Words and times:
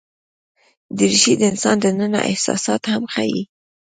دریشي 0.97 1.33
د 1.37 1.41
انسان 1.51 1.75
دننه 1.83 2.19
احساسات 2.31 2.81
هم 2.91 3.03
ښيي. 3.13 3.41